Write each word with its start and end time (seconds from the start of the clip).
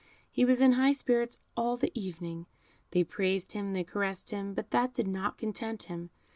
He 0.31 0.45
was 0.45 0.61
in 0.61 0.71
high 0.71 0.93
spirits 0.93 1.37
all 1.55 1.77
the 1.77 1.91
evening. 1.93 2.47
They 2.89 3.03
praised 3.03 3.51
him, 3.51 3.73
they 3.73 3.83
caressed 3.83 4.31
him, 4.31 4.55
but 4.55 4.71
that 4.71 4.95
did 4.95 5.07
not 5.07 5.37
content 5.37 5.83
him. 5.83 6.09